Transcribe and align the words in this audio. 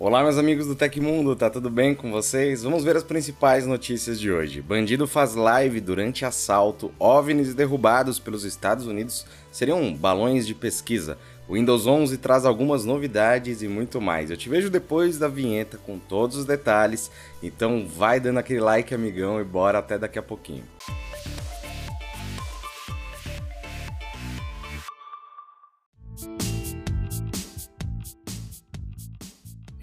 Olá, 0.00 0.22
meus 0.22 0.38
amigos 0.38 0.68
do 0.68 0.76
Tecmundo, 0.76 1.34
tá 1.34 1.50
tudo 1.50 1.68
bem 1.68 1.92
com 1.92 2.12
vocês? 2.12 2.62
Vamos 2.62 2.84
ver 2.84 2.96
as 2.96 3.02
principais 3.02 3.66
notícias 3.66 4.20
de 4.20 4.30
hoje. 4.30 4.62
Bandido 4.62 5.08
faz 5.08 5.34
live 5.34 5.80
durante 5.80 6.24
assalto, 6.24 6.92
OVNIs 7.00 7.52
derrubados 7.52 8.20
pelos 8.20 8.44
Estados 8.44 8.86
Unidos 8.86 9.26
seriam 9.50 9.92
balões 9.92 10.46
de 10.46 10.54
pesquisa. 10.54 11.18
O 11.48 11.54
Windows 11.54 11.84
11 11.84 12.16
traz 12.18 12.46
algumas 12.46 12.84
novidades 12.84 13.60
e 13.60 13.66
muito 13.66 14.00
mais. 14.00 14.30
Eu 14.30 14.36
te 14.36 14.48
vejo 14.48 14.70
depois 14.70 15.18
da 15.18 15.26
vinheta 15.26 15.76
com 15.78 15.98
todos 15.98 16.36
os 16.36 16.44
detalhes, 16.44 17.10
então 17.42 17.84
vai 17.84 18.20
dando 18.20 18.38
aquele 18.38 18.60
like, 18.60 18.94
amigão, 18.94 19.40
e 19.40 19.44
bora 19.44 19.80
até 19.80 19.98
daqui 19.98 20.16
a 20.20 20.22
pouquinho. 20.22 20.62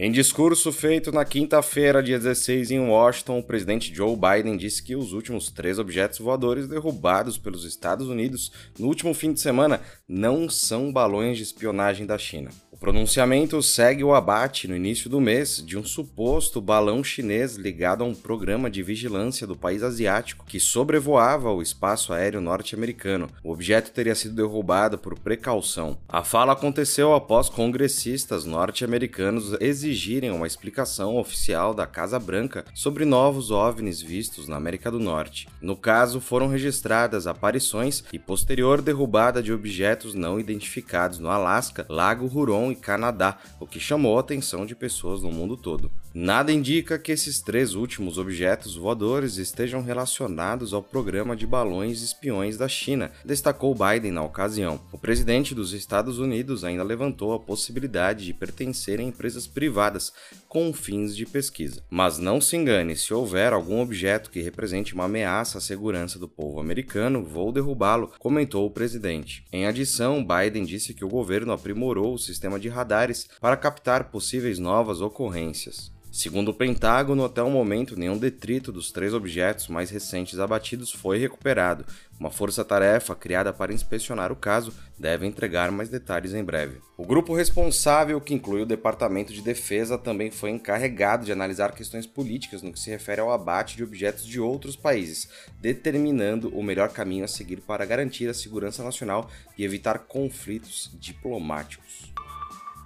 Em 0.06 0.12
discurso 0.12 0.72
feito 0.72 1.12
na 1.12 1.26
quinta-feira, 1.26 2.04
dia 2.04 2.20
16, 2.20 2.70
em 2.70 2.80
Washington, 2.80 3.40
o 3.40 3.44
presidente 3.44 3.92
Joe 3.92 4.16
Biden 4.16 4.56
disse 4.56 4.84
que 4.84 4.96
os 4.96 5.14
últimos 5.14 5.50
três 5.50 5.80
objetos 5.80 6.20
voadores 6.20 6.68
derrubados 6.68 7.40
pelos 7.40 7.66
Estados 7.66 8.08
Unidos 8.08 8.52
no 8.78 8.86
último 8.86 9.16
fim 9.16 9.34
de 9.34 9.40
semana 9.40 9.82
não 10.08 10.48
são 10.48 10.94
balões 10.94 11.38
de 11.38 11.44
espionagem 11.44 12.06
da 12.06 12.20
China. 12.20 12.52
O 12.72 12.78
pronunciamento 12.78 13.64
segue 13.64 14.04
o 14.04 14.14
abate 14.14 14.68
no 14.68 14.76
início 14.76 15.10
do 15.10 15.20
mês 15.20 15.64
de 15.66 15.78
um 15.78 15.84
suposto 15.84 16.62
balão 16.62 17.04
chinês 17.04 17.56
ligado 17.56 18.04
a 18.04 18.06
um 18.06 18.14
programa 18.14 18.70
de 18.70 18.84
vigilância 18.84 19.48
do 19.48 19.56
país 19.56 19.82
asiático 19.82 20.46
que 20.46 20.60
sobrevoava 20.60 21.52
o 21.52 21.62
espaço 21.62 22.14
aéreo 22.14 22.42
norte-americano. 22.42 23.30
O 23.44 23.54
objeto 23.54 23.92
teria 23.92 24.14
sido 24.14 24.36
derrubado 24.36 24.98
por 24.98 25.18
precaução. 25.18 25.98
A 26.08 26.22
fala 26.22 26.52
aconteceu 26.52 27.14
após 27.14 27.48
congressistas 27.50 28.44
norte-americanos 28.44 29.56
exigirem 29.62 29.95
uma 30.34 30.46
explicação 30.46 31.18
oficial 31.18 31.74
da 31.74 31.88
Casa 31.88 32.20
Branca 32.20 32.66
sobre 32.74 33.06
novos 33.06 33.50
OVNIs 33.50 34.02
vistos 34.02 34.48
na 34.48 34.58
América 34.58 34.92
do 34.92 35.00
Norte. 35.00 35.48
No 35.62 35.76
caso, 35.76 36.20
foram 36.20 36.48
registradas 36.48 37.28
aparições 37.28 38.04
e 38.12 38.20
posterior 38.20 38.82
derrubada 38.82 39.42
de 39.42 39.54
objetos 39.54 40.14
não 40.14 40.40
identificados 40.40 41.18
no 41.18 41.30
Alasca, 41.30 41.86
Lago 41.90 42.26
Huron 42.26 42.72
e 42.72 42.76
Canadá, 42.76 43.38
o 43.60 43.66
que 43.66 43.80
chamou 43.80 44.18
a 44.18 44.20
atenção 44.20 44.66
de 44.66 44.76
pessoas 44.76 45.22
no 45.22 45.32
mundo 45.32 45.56
todo. 45.56 45.90
Nada 46.18 46.50
indica 46.50 46.98
que 46.98 47.12
esses 47.12 47.42
três 47.42 47.76
últimos 47.76 48.18
objetos 48.18 48.78
voadores 48.78 49.36
estejam 49.36 49.82
relacionados 49.82 50.74
ao 50.74 50.82
programa 50.82 51.36
de 51.36 51.46
balões 51.46 52.02
espiões 52.02 52.58
da 52.58 52.70
China, 52.70 53.12
destacou 53.26 53.76
Biden 53.76 54.14
na 54.14 54.24
ocasião. 54.24 54.80
O 54.94 54.98
presidente 54.98 55.54
dos 55.54 55.74
Estados 55.74 56.18
Unidos 56.18 56.64
ainda 56.64 56.84
levantou 56.84 57.34
a 57.34 57.40
possibilidade 57.40 58.24
de 58.24 58.34
pertencerem 58.34 59.08
a 59.08 59.10
empresas 59.10 59.46
privadas 59.46 60.14
com 60.48 60.72
fins 60.72 61.14
de 61.14 61.26
pesquisa. 61.26 61.84
Mas 61.90 62.18
não 62.18 62.40
se 62.40 62.56
engane, 62.56 62.96
se 62.96 63.14
houver 63.14 63.52
algum 63.52 63.82
objeto 63.82 64.30
que 64.30 64.42
represente 64.42 64.94
uma 64.94 65.04
ameaça 65.04 65.58
à 65.58 65.62
segurança 65.62 66.18
do 66.18 66.30
povo 66.30 66.62
americano, 66.62 67.26
vou 67.26 67.52
derrubá-lo, 67.52 68.14
comentou 68.18 68.66
o 68.66 68.72
presidente. 68.72 69.44
Em 69.52 69.68
adição, 69.68 70.26
Biden 70.26 70.64
disse 70.64 70.94
que 70.94 71.04
o 71.04 71.10
governo 71.10 71.52
aprimorou 71.52 72.14
o 72.14 72.18
sistema 72.18 72.46
sistema 72.46 72.60
de 72.60 72.70
radares 72.70 73.28
para 73.42 73.58
captar 73.58 74.06
possíveis 74.12 74.60
novas 74.60 75.02
ocorrências. 75.02 75.92
Segundo 76.16 76.48
o 76.48 76.54
Pentágono, 76.54 77.26
até 77.26 77.44
o 77.44 77.50
momento, 77.50 78.00
nenhum 78.00 78.18
detrito 78.18 78.72
dos 78.72 78.90
três 78.90 79.14
objetos 79.14 79.68
mais 79.68 79.90
recentes 79.90 80.40
abatidos 80.40 80.90
foi 80.90 81.18
recuperado. 81.18 81.86
Uma 82.18 82.32
força-tarefa 82.32 83.14
criada 83.14 83.52
para 83.52 83.74
inspecionar 83.74 84.32
o 84.32 84.36
caso 84.38 84.74
deve 84.98 85.28
entregar 85.28 85.70
mais 85.72 85.90
detalhes 85.90 86.34
em 86.34 86.42
breve. 86.42 86.78
O 86.96 87.06
grupo 87.06 87.36
responsável, 87.36 88.22
que 88.22 88.34
inclui 88.34 88.62
o 88.62 88.66
Departamento 88.66 89.34
de 89.34 89.42
Defesa, 89.42 89.98
também 89.98 90.32
foi 90.32 90.52
encarregado 90.52 91.26
de 91.26 91.34
analisar 91.34 91.76
questões 91.76 92.08
políticas 92.08 92.62
no 92.62 92.72
que 92.72 92.80
se 92.80 92.90
refere 92.90 93.20
ao 93.20 93.34
abate 93.34 93.76
de 93.76 93.84
objetos 93.84 94.26
de 94.26 94.40
outros 94.40 94.78
países, 94.78 95.28
determinando 95.60 96.48
o 96.58 96.64
melhor 96.64 96.94
caminho 96.94 97.26
a 97.26 97.28
seguir 97.28 97.58
para 97.58 97.86
garantir 97.86 98.30
a 98.30 98.34
segurança 98.34 98.82
nacional 98.86 99.30
e 99.58 99.66
evitar 99.66 100.00
conflitos 100.00 100.90
diplomáticos. 100.98 102.16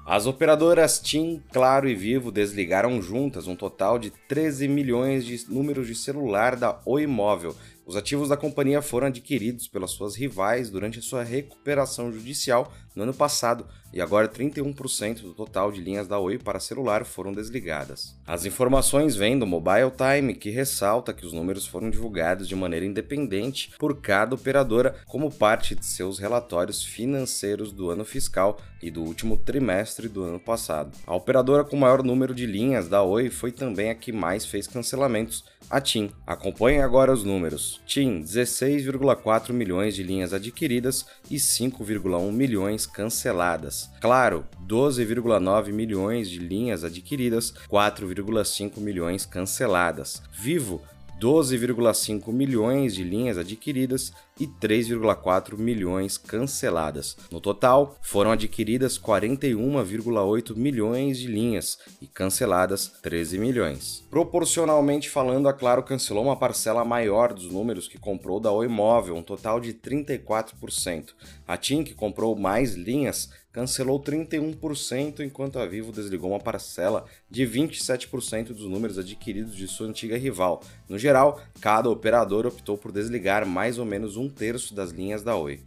As 0.09 0.25
operadoras 0.25 0.99
TIM, 0.99 1.39
Claro 1.53 1.87
e 1.87 1.93
Vivo 1.93 2.31
desligaram 2.31 2.99
juntas 2.99 3.45
um 3.45 3.55
total 3.55 3.99
de 3.99 4.09
13 4.09 4.67
milhões 4.67 5.23
de 5.23 5.45
números 5.47 5.85
de 5.85 5.93
celular 5.93 6.55
da 6.55 6.81
Oi 6.83 7.05
Móvel 7.05 7.55
os 7.89 7.95
ativos 7.95 8.29
da 8.29 8.37
companhia 8.37 8.83
foram 8.83 9.07
adquiridos 9.07 9.67
pelas 9.67 9.89
suas 9.89 10.15
rivais 10.15 10.69
durante 10.69 10.99
a 10.99 11.01
sua 11.01 11.23
recuperação 11.23 12.11
judicial 12.13 12.71
no 12.95 13.01
ano 13.01 13.15
passado 13.15 13.65
e 13.91 13.99
agora 13.99 14.27
31% 14.27 15.21
do 15.21 15.33
total 15.33 15.71
de 15.71 15.81
linhas 15.81 16.07
da 16.07 16.19
Oi 16.19 16.37
para 16.37 16.59
celular 16.59 17.03
foram 17.03 17.31
desligadas. 17.31 18.15
As 18.27 18.45
informações 18.45 19.15
vêm 19.15 19.39
do 19.39 19.47
Mobile 19.47 19.91
Time, 19.97 20.35
que 20.35 20.51
ressalta 20.51 21.13
que 21.13 21.25
os 21.25 21.33
números 21.33 21.65
foram 21.65 21.89
divulgados 21.89 22.47
de 22.47 22.55
maneira 22.55 22.85
independente 22.85 23.71
por 23.79 23.99
cada 23.99 24.35
operadora 24.35 24.95
como 25.07 25.31
parte 25.31 25.73
de 25.73 25.83
seus 25.83 26.19
relatórios 26.19 26.83
financeiros 26.83 27.71
do 27.71 27.89
ano 27.89 28.05
fiscal 28.05 28.59
e 28.81 28.91
do 28.91 29.01
último 29.01 29.35
trimestre 29.35 30.07
do 30.07 30.23
ano 30.23 30.39
passado. 30.39 30.95
A 31.07 31.15
operadora 31.15 31.63
com 31.63 31.75
maior 31.75 32.03
número 32.03 32.35
de 32.35 32.45
linhas 32.45 32.87
da 32.87 33.01
Oi 33.01 33.29
foi 33.29 33.51
também 33.51 33.89
a 33.89 33.95
que 33.95 34.11
mais 34.11 34.45
fez 34.45 34.67
cancelamentos, 34.67 35.43
a 35.69 35.79
TIM. 35.79 36.09
Acompanhe 36.25 36.81
agora 36.81 37.13
os 37.13 37.23
números. 37.23 37.79
TIM 37.85 38.23
16,4 38.23 39.51
milhões 39.51 39.95
de 39.95 40.03
linhas 40.03 40.33
adquiridas 40.33 41.05
e 41.29 41.35
5,1 41.35 42.31
milhões 42.31 42.85
canceladas. 42.85 43.89
Claro, 44.01 44.45
12,9 44.67 45.71
milhões 45.71 46.29
de 46.29 46.39
linhas 46.39 46.83
adquiridas, 46.83 47.53
4,5 47.69 48.79
milhões 48.79 49.25
canceladas. 49.25 50.21
Vivo 50.31 50.81
12,5 51.19 52.31
milhões 52.31 52.95
de 52.95 53.03
linhas 53.03 53.37
adquiridas 53.37 54.13
e 54.39 54.47
3,4 54.47 55.57
milhões 55.57 56.17
canceladas. 56.17 57.17
No 57.31 57.41
total, 57.41 57.97
foram 58.01 58.31
adquiridas 58.31 58.97
41,8 58.97 60.55
milhões 60.55 61.17
de 61.17 61.27
linhas 61.27 61.77
e 62.01 62.07
canceladas 62.07 62.91
13 63.01 63.37
milhões. 63.37 64.03
Proporcionalmente 64.09 65.09
falando, 65.09 65.49
a 65.49 65.53
Claro 65.53 65.83
cancelou 65.83 66.23
uma 66.23 66.35
parcela 66.35 66.85
maior 66.85 67.33
dos 67.33 67.51
números 67.51 67.87
que 67.87 67.97
comprou 67.97 68.39
da 68.39 68.51
Oi 68.51 68.67
Móvel, 68.67 69.15
um 69.15 69.23
total 69.23 69.59
de 69.59 69.73
34%. 69.73 71.09
A 71.47 71.57
TIM, 71.57 71.83
que 71.83 71.93
comprou 71.93 72.35
mais 72.35 72.75
linhas, 72.75 73.29
cancelou 73.51 74.01
31%, 74.01 75.21
enquanto 75.21 75.59
a 75.59 75.65
Vivo 75.65 75.91
desligou 75.91 76.29
uma 76.29 76.39
parcela 76.39 77.05
de 77.29 77.43
27% 77.45 78.47
dos 78.47 78.69
números 78.69 78.97
adquiridos 78.97 79.55
de 79.55 79.67
sua 79.67 79.87
antiga 79.87 80.17
rival. 80.17 80.61
No 80.87 80.97
geral, 80.97 81.41
cada 81.59 81.89
operador 81.89 82.45
optou 82.45 82.77
por 82.77 82.91
desligar 82.91 83.45
mais 83.45 83.77
ou 83.77 83.85
menos 83.85 84.17
um 84.17 84.28
terço 84.29 84.73
das 84.73 84.91
linhas 84.91 85.23
da 85.23 85.35
Oi. 85.35 85.61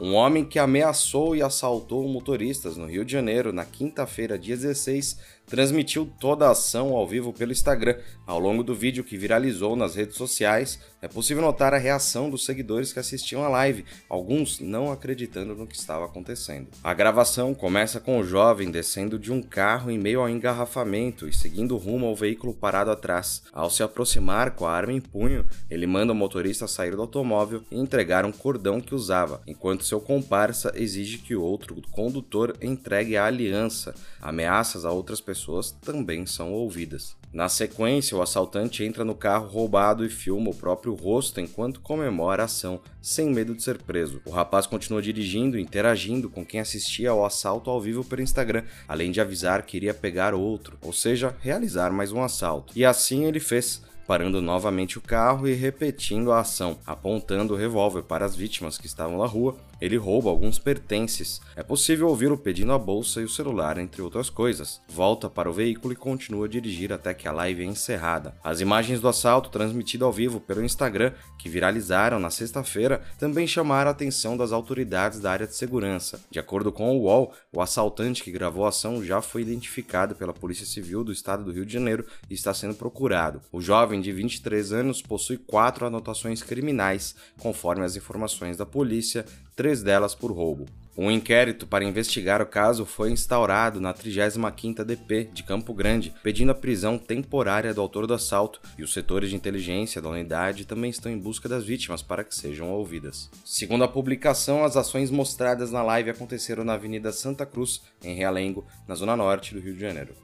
Um 0.00 0.14
homem 0.14 0.44
que 0.44 0.58
ameaçou 0.58 1.36
e 1.36 1.42
assaltou 1.42 2.08
motoristas 2.08 2.76
no 2.76 2.86
Rio 2.86 3.04
de 3.04 3.12
Janeiro 3.12 3.52
na 3.52 3.66
quinta-feira, 3.66 4.38
dia 4.38 4.56
16, 4.56 5.18
transmitiu 5.50 6.08
toda 6.20 6.46
a 6.46 6.52
ação 6.52 6.94
ao 6.94 7.06
vivo 7.06 7.32
pelo 7.32 7.50
Instagram. 7.50 7.96
Ao 8.24 8.38
longo 8.38 8.62
do 8.62 8.72
vídeo 8.72 9.02
que 9.02 9.18
viralizou 9.18 9.74
nas 9.74 9.96
redes 9.96 10.16
sociais, 10.16 10.78
é 11.02 11.08
possível 11.08 11.42
notar 11.42 11.74
a 11.74 11.78
reação 11.78 12.30
dos 12.30 12.44
seguidores 12.44 12.92
que 12.92 13.00
assistiam 13.00 13.42
à 13.42 13.48
live, 13.48 13.84
alguns 14.08 14.60
não 14.60 14.92
acreditando 14.92 15.56
no 15.56 15.66
que 15.66 15.74
estava 15.74 16.04
acontecendo. 16.04 16.68
A 16.84 16.94
gravação 16.94 17.52
começa 17.52 17.98
com 17.98 18.18
o 18.18 18.24
jovem 18.24 18.70
descendo 18.70 19.18
de 19.18 19.32
um 19.32 19.42
carro 19.42 19.90
em 19.90 19.98
meio 19.98 20.20
ao 20.20 20.28
engarrafamento 20.28 21.26
e 21.26 21.34
seguindo 21.34 21.76
rumo 21.76 22.06
ao 22.06 22.14
veículo 22.14 22.54
parado 22.54 22.92
atrás. 22.92 23.42
Ao 23.52 23.68
se 23.68 23.82
aproximar 23.82 24.52
com 24.52 24.66
a 24.66 24.72
arma 24.72 24.92
em 24.92 25.00
punho, 25.00 25.44
ele 25.68 25.86
manda 25.86 26.12
o 26.12 26.16
motorista 26.16 26.68
sair 26.68 26.94
do 26.94 27.02
automóvel 27.02 27.62
e 27.72 27.76
entregar 27.76 28.24
um 28.24 28.30
cordão 28.30 28.80
que 28.80 28.94
usava, 28.94 29.42
enquanto 29.48 29.84
seu 29.84 30.00
comparsa 30.00 30.70
exige 30.76 31.18
que 31.18 31.34
o 31.34 31.42
outro 31.42 31.74
condutor 31.90 32.56
entregue 32.62 33.16
a 33.16 33.26
aliança. 33.26 33.94
Ameaças 34.22 34.84
a 34.84 34.92
outras 34.92 35.20
pessoas 35.20 35.39
pessoas 35.40 35.70
também 35.70 36.26
são 36.26 36.52
ouvidas. 36.52 37.16
Na 37.32 37.48
sequência, 37.48 38.16
o 38.16 38.20
assaltante 38.20 38.84
entra 38.84 39.04
no 39.04 39.14
carro 39.14 39.48
roubado 39.48 40.04
e 40.04 40.10
filma 40.10 40.50
o 40.50 40.54
próprio 40.54 40.94
rosto 40.94 41.40
enquanto 41.40 41.80
comemora 41.80 42.42
a 42.42 42.44
ação, 42.44 42.80
sem 43.00 43.30
medo 43.30 43.54
de 43.54 43.62
ser 43.62 43.78
preso. 43.78 44.20
O 44.26 44.30
rapaz 44.30 44.66
continua 44.66 45.00
dirigindo 45.00 45.56
e 45.56 45.62
interagindo 45.62 46.28
com 46.28 46.44
quem 46.44 46.60
assistia 46.60 47.10
ao 47.10 47.24
assalto 47.24 47.70
ao 47.70 47.80
vivo 47.80 48.04
pelo 48.04 48.20
Instagram, 48.20 48.64
além 48.86 49.10
de 49.10 49.20
avisar 49.20 49.62
que 49.62 49.76
iria 49.76 49.94
pegar 49.94 50.34
outro, 50.34 50.76
ou 50.82 50.92
seja, 50.92 51.34
realizar 51.40 51.90
mais 51.90 52.12
um 52.12 52.22
assalto. 52.22 52.72
E 52.76 52.84
assim 52.84 53.24
ele 53.24 53.40
fez 53.40 53.80
parando 54.06 54.42
novamente 54.42 54.98
o 54.98 55.00
carro 55.00 55.46
e 55.46 55.54
repetindo 55.54 56.32
a 56.32 56.40
ação, 56.40 56.78
apontando 56.84 57.54
o 57.54 57.56
revólver 57.56 58.02
para 58.02 58.24
as 58.24 58.34
vítimas 58.34 58.76
que 58.76 58.86
estavam 58.86 59.18
na 59.18 59.26
rua 59.26 59.56
ele 59.80 59.96
rouba 59.96 60.30
alguns 60.30 60.58
pertences. 60.58 61.40
É 61.56 61.62
possível 61.62 62.08
ouvi-lo 62.08 62.36
pedindo 62.36 62.72
a 62.72 62.78
bolsa 62.78 63.20
e 63.20 63.24
o 63.24 63.28
celular, 63.28 63.78
entre 63.78 64.02
outras 64.02 64.28
coisas. 64.28 64.80
Volta 64.88 65.30
para 65.30 65.48
o 65.48 65.52
veículo 65.52 65.92
e 65.92 65.96
continua 65.96 66.46
a 66.46 66.48
dirigir 66.48 66.92
até 66.92 67.14
que 67.14 67.26
a 67.26 67.32
live 67.32 67.62
é 67.62 67.66
encerrada. 67.66 68.34
As 68.42 68.60
imagens 68.60 69.00
do 69.00 69.08
assalto, 69.08 69.50
transmitido 69.50 70.04
ao 70.04 70.12
vivo 70.12 70.40
pelo 70.40 70.64
Instagram, 70.64 71.12
que 71.38 71.48
viralizaram 71.48 72.18
na 72.18 72.30
sexta-feira, 72.30 73.02
também 73.18 73.46
chamaram 73.46 73.88
a 73.88 73.92
atenção 73.92 74.36
das 74.36 74.52
autoridades 74.52 75.20
da 75.20 75.30
área 75.30 75.46
de 75.46 75.54
segurança. 75.54 76.20
De 76.30 76.38
acordo 76.38 76.70
com 76.70 76.96
o 76.96 77.02
UOL, 77.02 77.32
o 77.52 77.60
assaltante 77.60 78.22
que 78.22 78.30
gravou 78.30 78.64
a 78.64 78.68
ação 78.68 79.04
já 79.04 79.20
foi 79.20 79.42
identificado 79.42 80.14
pela 80.14 80.32
Polícia 80.32 80.66
Civil 80.66 81.02
do 81.02 81.12
Estado 81.12 81.44
do 81.44 81.52
Rio 81.52 81.66
de 81.66 81.72
Janeiro 81.72 82.06
e 82.28 82.34
está 82.34 82.52
sendo 82.52 82.74
procurado. 82.74 83.40
O 83.52 83.60
jovem 83.60 84.00
de 84.00 84.12
23 84.12 84.72
anos 84.72 85.02
possui 85.02 85.36
quatro 85.36 85.86
anotações 85.86 86.42
criminais, 86.42 87.14
conforme 87.38 87.84
as 87.84 87.96
informações 87.96 88.56
da 88.56 88.66
polícia, 88.66 89.24
três 89.70 89.82
delas 89.84 90.16
por 90.16 90.32
roubo. 90.32 90.66
Um 90.98 91.08
inquérito 91.12 91.64
para 91.64 91.84
investigar 91.84 92.42
o 92.42 92.46
caso 92.46 92.84
foi 92.84 93.12
instaurado 93.12 93.80
na 93.80 93.94
35ª 93.94 94.84
DP 94.84 95.30
de 95.32 95.44
Campo 95.44 95.72
Grande, 95.72 96.12
pedindo 96.24 96.50
a 96.50 96.54
prisão 96.56 96.98
temporária 96.98 97.72
do 97.72 97.80
autor 97.80 98.04
do 98.04 98.12
assalto, 98.12 98.60
e 98.76 98.82
os 98.82 98.92
setores 98.92 99.30
de 99.30 99.36
inteligência 99.36 100.02
da 100.02 100.08
unidade 100.08 100.66
também 100.66 100.90
estão 100.90 101.10
em 101.10 101.18
busca 101.18 101.48
das 101.48 101.64
vítimas 101.64 102.02
para 102.02 102.24
que 102.24 102.34
sejam 102.34 102.72
ouvidas. 102.72 103.30
Segundo 103.44 103.84
a 103.84 103.88
publicação, 103.88 104.64
as 104.64 104.76
ações 104.76 105.08
mostradas 105.08 105.70
na 105.70 105.84
live 105.84 106.10
aconteceram 106.10 106.64
na 106.64 106.74
Avenida 106.74 107.12
Santa 107.12 107.46
Cruz, 107.46 107.80
em 108.02 108.16
Realengo, 108.16 108.66
na 108.88 108.96
zona 108.96 109.16
norte 109.16 109.54
do 109.54 109.60
Rio 109.60 109.74
de 109.74 109.80
Janeiro. 109.80 110.14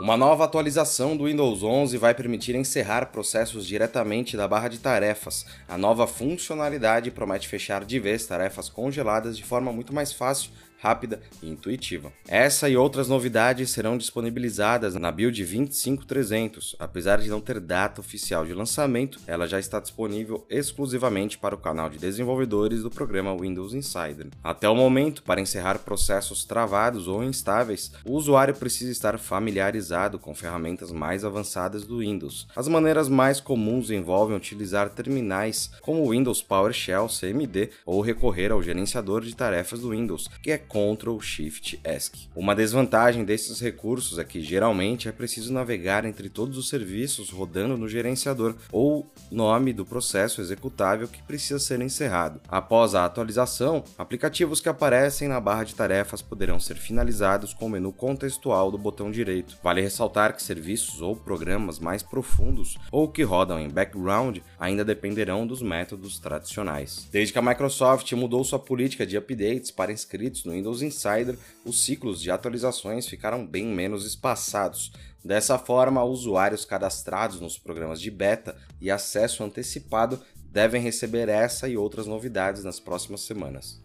Uma 0.00 0.16
nova 0.16 0.44
atualização 0.44 1.16
do 1.16 1.26
Windows 1.26 1.62
11 1.62 1.96
vai 1.98 2.12
permitir 2.12 2.56
encerrar 2.56 3.12
processos 3.12 3.64
diretamente 3.64 4.36
da 4.36 4.48
barra 4.48 4.66
de 4.66 4.80
tarefas. 4.80 5.46
A 5.68 5.78
nova 5.78 6.04
funcionalidade 6.04 7.12
promete 7.12 7.46
fechar 7.46 7.84
de 7.84 8.00
vez 8.00 8.26
tarefas 8.26 8.68
congeladas 8.68 9.36
de 9.36 9.44
forma 9.44 9.72
muito 9.72 9.94
mais 9.94 10.12
fácil 10.12 10.50
rápida 10.78 11.20
e 11.42 11.48
intuitiva. 11.48 12.12
Essa 12.28 12.68
e 12.68 12.76
outras 12.76 13.08
novidades 13.08 13.70
serão 13.70 13.96
disponibilizadas 13.96 14.94
na 14.94 15.10
build 15.10 15.42
25300. 15.42 16.76
Apesar 16.78 17.20
de 17.20 17.30
não 17.30 17.40
ter 17.40 17.60
data 17.60 18.00
oficial 18.00 18.44
de 18.44 18.52
lançamento, 18.52 19.18
ela 19.26 19.46
já 19.46 19.58
está 19.58 19.80
disponível 19.80 20.46
exclusivamente 20.50 21.38
para 21.38 21.54
o 21.54 21.58
canal 21.58 21.88
de 21.88 21.98
desenvolvedores 21.98 22.82
do 22.82 22.90
programa 22.90 23.36
Windows 23.36 23.74
Insider. 23.74 24.28
Até 24.42 24.68
o 24.68 24.74
momento, 24.74 25.22
para 25.22 25.40
encerrar 25.40 25.78
processos 25.78 26.44
travados 26.44 27.08
ou 27.08 27.24
instáveis, 27.24 27.92
o 28.04 28.12
usuário 28.12 28.54
precisa 28.54 28.92
estar 28.92 29.18
familiarizado 29.18 30.18
com 30.18 30.34
ferramentas 30.34 30.90
mais 30.90 31.24
avançadas 31.24 31.84
do 31.84 31.98
Windows. 31.98 32.46
As 32.54 32.68
maneiras 32.68 33.08
mais 33.08 33.40
comuns 33.40 33.90
envolvem 33.90 34.36
utilizar 34.36 34.90
terminais 34.90 35.70
como 35.80 36.02
o 36.02 36.10
Windows 36.10 36.42
PowerShell 36.42 37.08
CMD 37.08 37.70
ou 37.86 38.00
recorrer 38.00 38.52
ao 38.52 38.62
gerenciador 38.62 39.22
de 39.22 39.34
tarefas 39.34 39.80
do 39.80 39.90
Windows, 39.90 40.28
que 40.42 40.50
é 40.50 40.58
Ctrl 40.64 41.18
Shift 41.20 41.80
ESC. 41.84 42.28
Uma 42.34 42.54
desvantagem 42.54 43.24
desses 43.24 43.60
recursos 43.60 44.18
é 44.18 44.24
que 44.24 44.42
geralmente 44.42 45.08
é 45.08 45.12
preciso 45.12 45.52
navegar 45.52 46.04
entre 46.04 46.28
todos 46.28 46.58
os 46.58 46.68
serviços 46.68 47.30
rodando 47.30 47.76
no 47.76 47.88
gerenciador 47.88 48.56
ou 48.72 49.10
nome 49.30 49.72
do 49.72 49.84
processo 49.84 50.40
executável 50.40 51.08
que 51.08 51.22
precisa 51.22 51.58
ser 51.58 51.80
encerrado. 51.80 52.40
Após 52.48 52.94
a 52.94 53.04
atualização, 53.04 53.84
aplicativos 53.98 54.60
que 54.60 54.68
aparecem 54.68 55.28
na 55.28 55.40
barra 55.40 55.64
de 55.64 55.74
tarefas 55.74 56.22
poderão 56.22 56.58
ser 56.58 56.76
finalizados 56.76 57.52
com 57.52 57.66
o 57.66 57.70
menu 57.70 57.92
contextual 57.92 58.70
do 58.70 58.78
botão 58.78 59.10
direito. 59.10 59.56
Vale 59.62 59.80
ressaltar 59.80 60.34
que 60.34 60.42
serviços 60.42 61.00
ou 61.00 61.14
programas 61.14 61.78
mais 61.78 62.02
profundos 62.02 62.76
ou 62.90 63.08
que 63.08 63.22
rodam 63.22 63.58
em 63.58 63.68
background 63.68 64.38
ainda 64.58 64.84
dependerão 64.84 65.46
dos 65.46 65.62
métodos 65.62 66.18
tradicionais. 66.18 67.08
Desde 67.10 67.32
que 67.32 67.38
a 67.38 67.42
Microsoft 67.42 68.10
mudou 68.12 68.44
sua 68.44 68.58
política 68.58 69.06
de 69.06 69.16
updates 69.16 69.70
para 69.70 69.92
inscritos 69.92 70.44
no 70.44 70.53
Windows 70.54 70.82
Insider, 70.82 71.36
os 71.64 71.84
ciclos 71.84 72.20
de 72.20 72.30
atualizações 72.30 73.06
ficaram 73.06 73.46
bem 73.46 73.66
menos 73.66 74.06
espaçados. 74.06 74.92
Dessa 75.24 75.58
forma, 75.58 76.02
usuários 76.02 76.64
cadastrados 76.64 77.40
nos 77.40 77.58
programas 77.58 78.00
de 78.00 78.10
beta 78.10 78.56
e 78.80 78.90
acesso 78.90 79.44
antecipado 79.44 80.20
devem 80.50 80.80
receber 80.80 81.28
essa 81.28 81.68
e 81.68 81.76
outras 81.76 82.06
novidades 82.06 82.64
nas 82.64 82.78
próximas 82.78 83.22
semanas. 83.22 83.80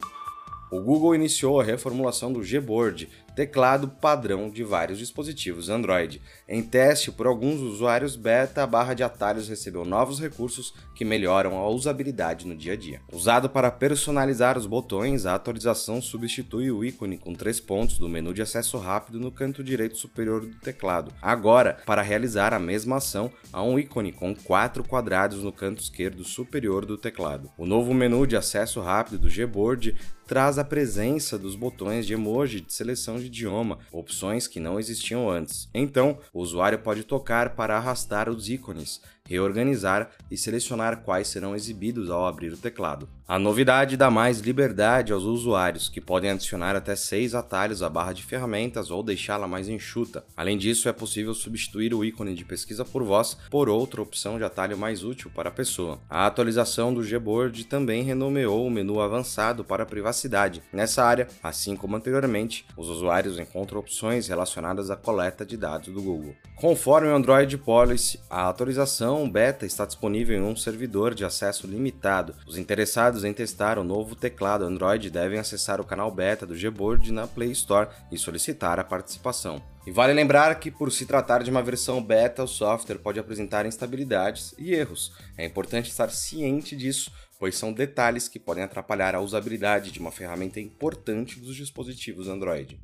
O 0.71 0.79
Google 0.81 1.15
iniciou 1.15 1.59
a 1.59 1.63
reformulação 1.63 2.31
do 2.31 2.41
Gboard, 2.41 3.09
teclado 3.39 3.87
padrão 3.87 4.49
de 4.49 4.65
vários 4.65 4.99
dispositivos 4.99 5.69
Android. 5.69 6.21
Em 6.45 6.61
teste 6.61 7.09
por 7.09 7.25
alguns 7.25 7.61
usuários 7.61 8.17
beta, 8.17 8.63
a 8.63 8.67
barra 8.67 8.93
de 8.93 9.01
atalhos 9.01 9.47
recebeu 9.47 9.85
novos 9.85 10.19
recursos 10.19 10.73
que 10.93 11.05
melhoram 11.05 11.57
a 11.57 11.69
usabilidade 11.69 12.45
no 12.45 12.53
dia 12.53 12.73
a 12.73 12.75
dia. 12.75 12.99
Usado 13.09 13.49
para 13.49 13.71
personalizar 13.71 14.57
os 14.57 14.65
botões, 14.65 15.25
a 15.25 15.35
atualização 15.35 16.01
substitui 16.01 16.69
o 16.69 16.83
ícone 16.83 17.17
com 17.17 17.33
três 17.33 17.61
pontos 17.61 17.97
do 17.97 18.09
menu 18.09 18.33
de 18.33 18.41
acesso 18.41 18.77
rápido 18.77 19.21
no 19.21 19.31
canto 19.31 19.63
direito 19.63 19.95
superior 19.95 20.41
do 20.41 20.59
teclado. 20.59 21.13
Agora, 21.21 21.77
para 21.85 22.01
realizar 22.01 22.53
a 22.53 22.59
mesma 22.59 22.97
ação, 22.97 23.31
há 23.53 23.63
um 23.63 23.79
ícone 23.79 24.11
com 24.11 24.35
quatro 24.35 24.83
quadrados 24.83 25.41
no 25.41 25.53
canto 25.53 25.81
esquerdo 25.81 26.25
superior 26.25 26.85
do 26.85 26.97
teclado. 26.97 27.49
O 27.57 27.65
novo 27.65 27.93
menu 27.93 28.27
de 28.27 28.35
acesso 28.35 28.81
rápido 28.81 29.17
do 29.17 29.29
Gboard 29.29 29.95
traz 30.29 30.59
a 30.59 30.63
presença 30.63 31.39
dos 31.39 31.55
botões 31.55 32.05
de 32.05 32.13
emoji 32.13 32.61
de 32.61 32.71
seleção 32.71 33.17
de 33.17 33.28
idioma, 33.29 33.79
opções 33.91 34.47
que 34.47 34.59
não 34.59 34.79
existiam 34.79 35.29
antes. 35.29 35.69
Então, 35.73 36.19
o 36.33 36.41
usuário 36.41 36.79
pode 36.79 37.03
tocar 37.03 37.55
para 37.55 37.77
arrastar 37.77 38.29
os 38.29 38.49
ícones, 38.49 39.01
reorganizar 39.29 40.09
e 40.31 40.35
selecionar 40.35 41.03
quais 41.03 41.27
serão 41.27 41.55
exibidos 41.55 42.09
ao 42.09 42.25
abrir 42.25 42.51
o 42.51 42.57
teclado. 42.57 43.07
A 43.27 43.37
novidade 43.37 43.95
dá 43.95 44.09
mais 44.09 44.39
liberdade 44.39 45.13
aos 45.13 45.23
usuários, 45.23 45.87
que 45.87 46.01
podem 46.01 46.31
adicionar 46.31 46.75
até 46.75 46.95
seis 46.95 47.35
atalhos 47.35 47.83
à 47.83 47.89
barra 47.89 48.11
de 48.11 48.23
ferramentas 48.23 48.89
ou 48.89 49.03
deixá-la 49.03 49.47
mais 49.47 49.69
enxuta. 49.69 50.25
Além 50.35 50.57
disso, 50.57 50.89
é 50.89 50.91
possível 50.91 51.35
substituir 51.35 51.93
o 51.93 52.03
ícone 52.03 52.33
de 52.33 52.43
pesquisa 52.43 52.83
por 52.83 53.03
voz 53.03 53.37
por 53.51 53.69
outra 53.69 54.01
opção 54.01 54.39
de 54.39 54.43
atalho 54.43 54.75
mais 54.75 55.03
útil 55.03 55.29
para 55.29 55.49
a 55.49 55.51
pessoa. 55.51 55.99
A 56.09 56.25
atualização 56.25 56.91
do 56.91 57.07
Gboard 57.07 57.65
também 57.65 58.01
renomeou 58.01 58.65
o 58.65 58.71
menu 58.71 58.99
avançado 58.99 59.63
para 59.63 59.85
privacidade. 59.85 60.63
Nessa 60.73 61.03
área, 61.03 61.27
assim 61.43 61.75
como 61.75 61.95
anteriormente, 61.95 62.65
os 62.75 62.89
usuários 62.89 63.37
encontram 63.37 63.79
opções 63.79 64.27
relacionadas 64.27 64.89
à 64.89 64.95
coleta 64.95 65.45
de 65.45 65.55
dados 65.55 65.93
do 65.93 66.01
Google. 66.01 66.33
Conforme 66.55 67.07
o 67.07 67.15
Android 67.15 67.57
Policy, 67.59 68.19
a 68.29 68.49
atualização 68.49 69.18
beta 69.27 69.65
está 69.65 69.87
disponível 69.87 70.37
em 70.37 70.43
um 70.43 70.55
servidor 70.55 71.15
de 71.15 71.25
acesso 71.25 71.65
limitado. 71.65 72.35
Os 72.45 72.59
interessados 72.59 73.23
em 73.23 73.33
testar 73.33 73.79
o 73.79 73.83
novo 73.83 74.15
teclado 74.15 74.63
Android 74.63 75.09
devem 75.09 75.39
acessar 75.39 75.81
o 75.81 75.83
canal 75.83 76.11
beta 76.11 76.45
do 76.45 76.53
Gboard 76.53 77.11
na 77.11 77.25
Play 77.25 77.49
Store 77.51 77.89
e 78.11 78.17
solicitar 78.19 78.79
a 78.79 78.83
participação. 78.83 79.59
E 79.87 79.91
vale 79.91 80.13
lembrar 80.13 80.53
que, 80.59 80.69
por 80.69 80.91
se 80.91 81.07
tratar 81.07 81.41
de 81.41 81.49
uma 81.49 81.63
versão 81.63 82.03
beta, 82.03 82.43
o 82.43 82.47
software 82.47 82.99
pode 82.99 83.19
apresentar 83.19 83.65
instabilidades 83.65 84.53
e 84.59 84.71
erros. 84.71 85.11
É 85.35 85.43
importante 85.43 85.89
estar 85.89 86.11
ciente 86.11 86.75
disso, 86.75 87.11
pois 87.39 87.57
são 87.57 87.73
detalhes 87.73 88.27
que 88.27 88.37
podem 88.37 88.63
atrapalhar 88.63 89.15
a 89.15 89.21
usabilidade 89.21 89.91
de 89.91 89.99
uma 89.99 90.11
ferramenta 90.11 90.59
importante 90.59 91.39
dos 91.39 91.55
dispositivos 91.55 92.27
Android. 92.27 92.79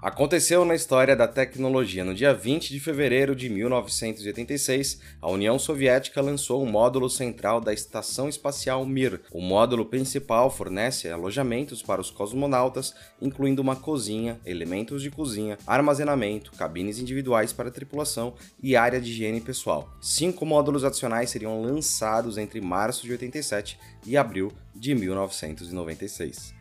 Aconteceu 0.00 0.64
na 0.64 0.76
história 0.76 1.16
da 1.16 1.26
tecnologia. 1.26 2.04
No 2.04 2.14
dia 2.14 2.32
20 2.32 2.70
de 2.70 2.78
fevereiro 2.78 3.34
de 3.34 3.48
1986, 3.48 5.00
a 5.20 5.28
União 5.28 5.58
Soviética 5.58 6.20
lançou 6.20 6.62
o 6.62 6.66
módulo 6.66 7.10
central 7.10 7.60
da 7.60 7.72
Estação 7.72 8.28
Espacial 8.28 8.86
Mir. 8.86 9.20
O 9.32 9.40
módulo 9.40 9.84
principal 9.84 10.52
fornece 10.52 11.10
alojamentos 11.10 11.82
para 11.82 12.00
os 12.00 12.12
cosmonautas, 12.12 12.94
incluindo 13.20 13.60
uma 13.60 13.74
cozinha, 13.74 14.38
elementos 14.46 15.02
de 15.02 15.10
cozinha, 15.10 15.58
armazenamento, 15.66 16.52
cabines 16.52 17.00
individuais 17.00 17.52
para 17.52 17.68
a 17.68 17.72
tripulação 17.72 18.34
e 18.62 18.76
área 18.76 19.00
de 19.00 19.10
higiene 19.10 19.40
pessoal. 19.40 19.92
Cinco 20.00 20.46
módulos 20.46 20.84
adicionais 20.84 21.30
seriam 21.30 21.60
lançados 21.60 22.38
entre 22.38 22.60
março 22.60 23.04
de 23.04 23.10
87 23.10 23.76
e 24.06 24.16
abril 24.16 24.52
de 24.76 24.94
1996. 24.94 26.56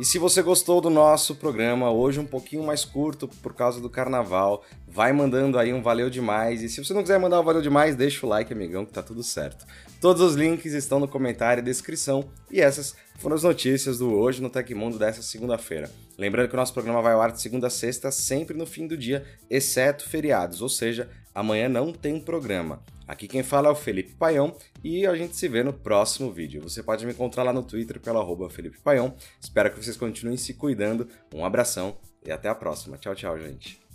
E 0.00 0.04
se 0.06 0.18
você 0.18 0.40
gostou 0.40 0.80
do 0.80 0.88
nosso 0.88 1.34
programa, 1.34 1.90
hoje 1.90 2.18
um 2.18 2.24
pouquinho 2.24 2.62
mais 2.62 2.86
curto 2.86 3.28
por 3.28 3.52
causa 3.52 3.82
do 3.82 3.90
carnaval, 3.90 4.64
vai 4.88 5.12
mandando 5.12 5.58
aí 5.58 5.74
um 5.74 5.82
valeu 5.82 6.08
demais. 6.08 6.62
E 6.62 6.70
se 6.70 6.82
você 6.82 6.94
não 6.94 7.02
quiser 7.02 7.20
mandar 7.20 7.38
um 7.38 7.44
valeu 7.44 7.60
demais, 7.60 7.94
deixa 7.94 8.24
o 8.24 8.28
like, 8.30 8.50
amigão, 8.50 8.86
que 8.86 8.94
tá 8.94 9.02
tudo 9.02 9.22
certo. 9.22 9.66
Todos 10.00 10.22
os 10.22 10.36
links 10.36 10.72
estão 10.72 10.98
no 10.98 11.06
comentário 11.06 11.60
e 11.60 11.64
descrição. 11.64 12.30
E 12.50 12.62
essas 12.62 12.96
foram 13.18 13.36
as 13.36 13.42
notícias 13.42 13.98
do 13.98 14.10
Hoje 14.10 14.40
no 14.40 14.48
Tecmundo 14.48 14.98
dessa 14.98 15.20
segunda-feira. 15.20 15.90
Lembrando 16.16 16.48
que 16.48 16.54
o 16.54 16.56
nosso 16.56 16.72
programa 16.72 17.02
vai 17.02 17.12
ao 17.12 17.20
ar 17.20 17.32
de 17.32 17.42
segunda 17.42 17.66
a 17.66 17.70
sexta, 17.70 18.10
sempre 18.10 18.56
no 18.56 18.64
fim 18.64 18.86
do 18.86 18.96
dia, 18.96 19.26
exceto 19.50 20.08
feriados, 20.08 20.62
ou 20.62 20.70
seja, 20.70 21.10
amanhã 21.34 21.68
não 21.68 21.92
tem 21.92 22.20
programa. 22.20 22.82
Aqui 23.06 23.26
quem 23.26 23.42
fala 23.42 23.68
é 23.68 23.72
o 23.72 23.74
Felipe 23.74 24.14
Paião 24.14 24.56
e 24.84 25.04
a 25.04 25.16
gente 25.16 25.34
se 25.34 25.48
vê 25.48 25.64
no 25.64 25.72
próximo 25.72 26.30
vídeo. 26.30 26.62
Você 26.62 26.80
pode 26.80 27.04
me 27.04 27.12
encontrar 27.12 27.42
lá 27.42 27.52
no 27.52 27.64
Twitter 27.64 27.98
pelo 27.98 28.48
Felipe 28.48 28.78
Paião. 28.78 29.14
Espero 29.40 29.70
que 29.70 29.82
vocês 29.82 29.96
continuem 29.96 30.36
se 30.36 30.54
cuidando. 30.54 31.08
Um 31.34 31.44
abração 31.44 31.96
e 32.24 32.30
até 32.30 32.48
a 32.48 32.54
próxima. 32.54 32.96
Tchau, 32.96 33.14
tchau, 33.14 33.36
gente. 33.38 33.89